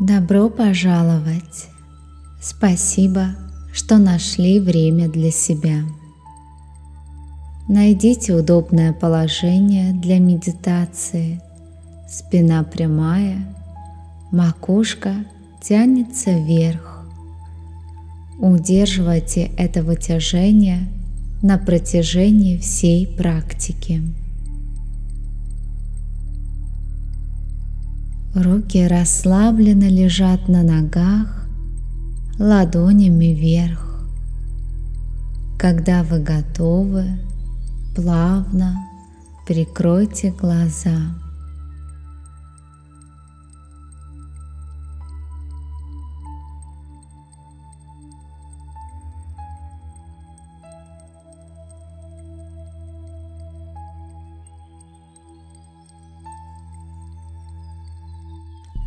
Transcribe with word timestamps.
Добро 0.00 0.50
пожаловать! 0.50 1.68
Спасибо, 2.42 3.36
что 3.72 3.98
нашли 3.98 4.58
время 4.58 5.08
для 5.08 5.30
себя. 5.30 5.82
Найдите 7.68 8.34
удобное 8.34 8.92
положение 8.92 9.92
для 9.92 10.18
медитации. 10.18 11.40
Спина 12.10 12.64
прямая, 12.64 13.56
макушка 14.32 15.14
тянется 15.62 16.32
вверх. 16.32 17.06
Удерживайте 18.40 19.52
это 19.56 19.84
вытяжение 19.84 20.88
на 21.40 21.56
протяжении 21.56 22.58
всей 22.58 23.06
практики. 23.06 24.02
Руки 28.34 28.84
расслабленно 28.88 29.88
лежат 29.88 30.48
на 30.48 30.64
ногах, 30.64 31.46
ладонями 32.36 33.26
вверх. 33.26 34.04
Когда 35.56 36.02
вы 36.02 36.18
готовы, 36.18 37.04
плавно 37.94 38.74
прикройте 39.46 40.32
глаза. 40.32 41.14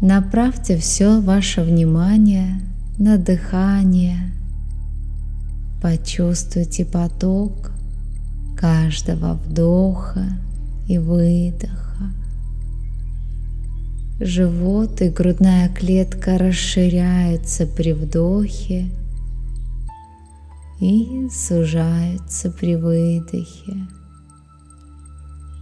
Направьте 0.07 0.77
все 0.77 1.19
ваше 1.19 1.61
внимание 1.61 2.61
на 2.97 3.17
дыхание. 3.17 4.31
Почувствуйте 5.81 6.85
поток 6.85 7.71
каждого 8.55 9.33
вдоха 9.33 10.27
и 10.87 10.97
выдоха. 10.97 12.13
Живот 14.21 15.01
и 15.01 15.09
грудная 15.09 15.67
клетка 15.67 16.37
расширяются 16.37 17.67
при 17.67 17.91
вдохе 17.91 18.89
и 20.79 21.27
сужаются 21.29 22.49
при 22.49 22.77
выдохе. 22.77 23.73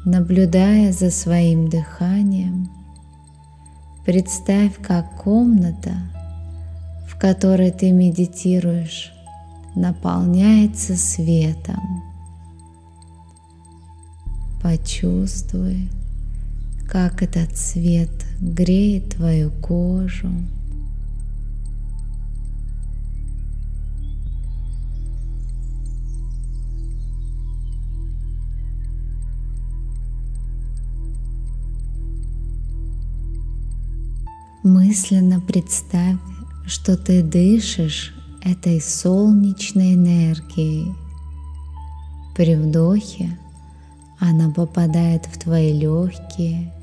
Наблюдая 0.06 0.92
за 0.92 1.09
своим 1.09 1.68
дыханием, 1.68 2.70
Представь, 4.06 4.73
как 4.84 5.16
комната, 5.23 5.95
в 7.08 7.17
которой 7.17 7.72
ты 7.72 7.92
медитируешь, 7.92 9.12
наполняется 9.75 10.95
светом. 10.95 12.03
Почувствуй, 14.62 15.89
как 16.88 17.23
этот 17.23 17.58
свет 17.58 18.12
греет 18.39 19.16
твою 19.16 19.50
кожу, 19.50 20.30
Мысленно 34.66 35.40
представь, 35.40 36.18
что 36.66 36.98
ты 36.98 37.22
дышишь 37.22 38.16
этой 38.42 38.82
солнечной 38.82 39.94
энергией. 39.94 40.92
При 42.36 42.56
вдохе 42.56 43.38
она 44.20 44.50
попадает 44.50 45.28
в 45.28 45.38
твои 45.38 45.72
легкие, 45.72 46.74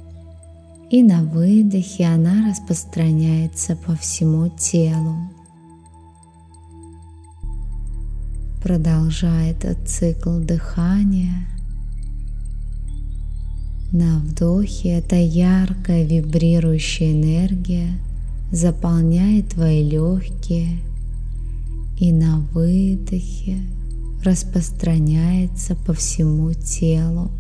и 0.93 1.03
на 1.03 1.25
выдохе 1.25 2.07
она 2.07 2.51
распространяется 2.51 3.75
по 3.75 3.97
всему 3.97 4.49
телу. 4.49 5.17
Продолжай 8.63 9.51
этот 9.51 9.89
цикл 9.89 10.39
дыхания– 10.39 11.49
на 13.93 14.21
вдохе 14.21 14.99
эта 14.99 15.17
яркая 15.17 16.05
вибрирующая 16.05 17.13
энергия 17.13 17.99
заполняет 18.51 19.51
твои 19.51 19.83
легкие 19.83 20.79
и 21.99 22.11
на 22.11 22.39
выдохе 22.53 23.59
распространяется 24.25 25.75
по 25.75 25.93
всему 25.93 26.55
телу. 26.55 27.31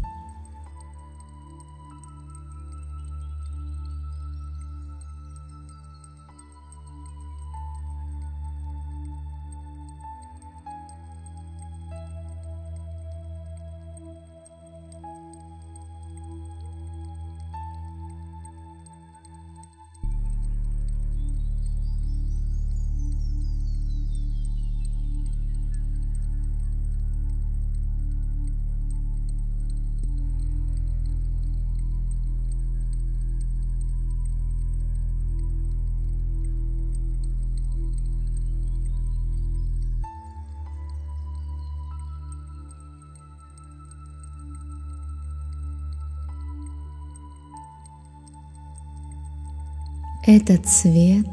Этот 50.24 50.66
цвет 50.66 51.26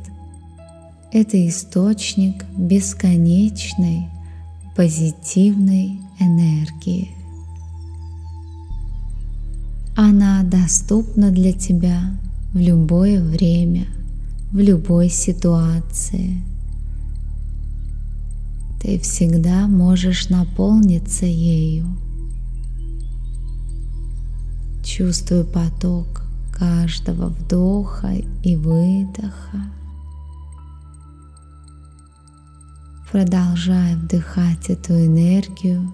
–это 1.12 1.48
источник 1.48 2.44
бесконечной 2.58 4.10
позитивной 4.76 6.00
энергии. 6.20 7.12
Она 9.96 10.42
доступна 10.42 11.30
для 11.30 11.54
тебя 11.54 12.18
в 12.52 12.58
любое 12.58 13.24
время, 13.24 13.86
в 14.52 14.58
любой 14.58 15.10
ситуации. 15.10 16.42
Ты 18.82 18.98
всегда 18.98 19.68
можешь 19.68 20.30
наполниться 20.30 21.28
ею. 21.28 21.86
Чувствуй 24.84 25.44
поток 25.44 26.29
каждого 26.60 27.28
вдоха 27.30 28.14
и 28.44 28.56
выдоха. 28.56 29.64
Продолжай 33.12 33.96
вдыхать 33.96 34.70
эту 34.70 34.94
энергию. 34.94 35.94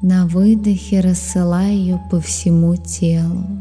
На 0.00 0.26
выдохе 0.26 1.00
рассылай 1.00 1.74
ее 1.74 2.00
по 2.10 2.20
всему 2.20 2.76
телу. 2.76 3.57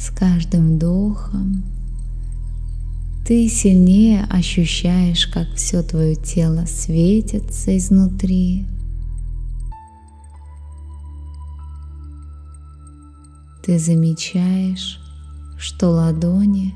С 0.00 0.08
каждым 0.08 0.76
вдохом 0.76 1.62
ты 3.26 3.50
сильнее 3.50 4.24
ощущаешь, 4.30 5.26
как 5.26 5.46
все 5.56 5.82
твое 5.82 6.14
тело 6.14 6.64
светится 6.64 7.76
изнутри. 7.76 8.66
Ты 13.62 13.78
замечаешь, 13.78 14.98
что 15.58 15.90
ладони 15.90 16.74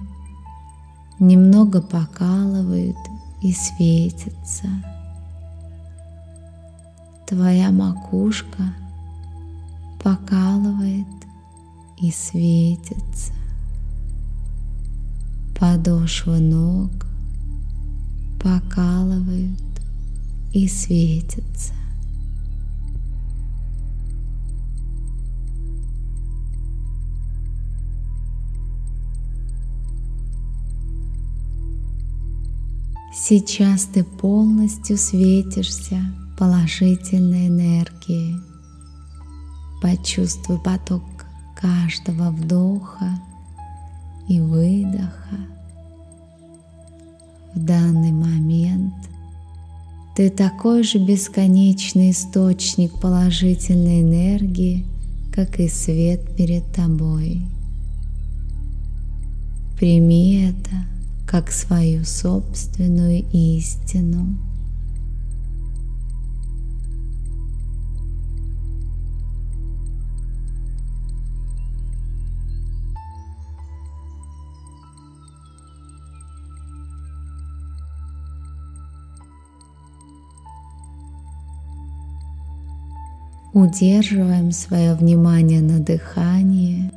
немного 1.19 1.81
покалывают 1.81 2.99
и 3.43 3.55
светятся. 3.55 4.69
Твоя 7.27 7.70
макушка 7.70 8.75
покалывает 10.03 11.06
и 12.00 12.11
светится. 12.11 13.32
Подошвы 15.58 16.41
ног 16.41 16.91
покалывают 18.41 19.61
и 20.52 20.69
светятся. 20.69 21.73
Сейчас 33.17 33.85
ты 33.85 34.05
полностью 34.05 34.99
светишься 34.99 35.99
положительной 36.37 37.49
энергией. 37.49 38.37
Почувствуй 39.81 40.58
поток 40.58 41.13
каждого 41.64 42.31
вдоха 42.31 43.19
и 44.28 44.38
выдоха. 44.38 45.38
В 47.55 47.64
данный 47.64 48.12
момент 48.12 48.93
ты 50.14 50.28
такой 50.28 50.82
же 50.82 50.99
бесконечный 50.99 52.11
источник 52.11 53.00
положительной 53.00 54.02
энергии, 54.02 54.84
как 55.32 55.58
и 55.58 55.69
свет 55.69 56.37
перед 56.37 56.70
тобой. 56.70 57.40
Прими 59.78 60.44
это 60.50 60.84
как 61.26 61.50
свою 61.50 62.05
собственную 62.05 63.25
истину. 63.32 64.37
Удерживаем 83.55 84.51
свое 84.51 84.95
внимание 84.95 85.61
на 85.61 85.79
дыхании. 85.79 86.91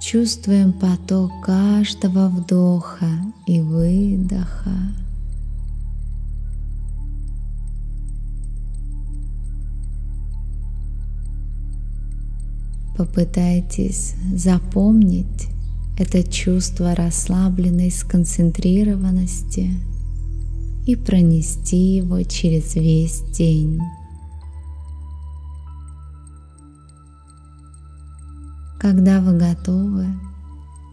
Чувствуем 0.00 0.72
поток 0.72 1.32
каждого 1.44 2.28
вдоха 2.28 3.08
и 3.48 3.60
выдоха. 3.60 4.70
Попытайтесь 12.96 14.14
запомнить 14.32 15.48
это 15.98 16.22
чувство 16.22 16.94
расслабленной 16.94 17.90
сконцентрированности 17.90 19.72
и 20.86 20.94
пронести 20.94 21.96
его 21.96 22.22
через 22.22 22.76
весь 22.76 23.22
день. 23.36 23.80
Когда 28.78 29.20
вы 29.20 29.36
готовы, 29.36 30.06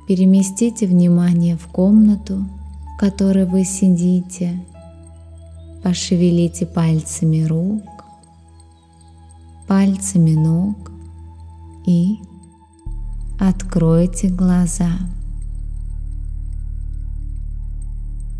переместите 0.08 0.88
внимание 0.88 1.56
в 1.56 1.68
комнату, 1.68 2.48
в 2.96 3.00
которой 3.00 3.46
вы 3.46 3.64
сидите. 3.64 4.60
Пошевелите 5.84 6.66
пальцами 6.66 7.44
рук, 7.44 7.84
пальцами 9.68 10.34
ног 10.34 10.92
и 11.86 12.18
откройте 13.40 14.30
глаза. 14.30 14.90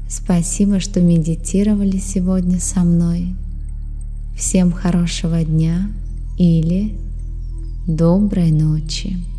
Спасибо, 0.08 0.80
что 0.80 1.02
медитировали 1.02 1.98
сегодня 1.98 2.60
со 2.60 2.80
мной. 2.80 3.36
Всем 4.36 4.72
хорошего 4.72 5.44
дня 5.44 5.88
или 6.40 6.98
доброй 7.86 8.52
ночи. 8.52 9.35